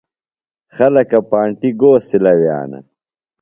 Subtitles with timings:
[0.75, 2.79] خلکہ پانٹیۡ گو سِلہ وِیانہ؟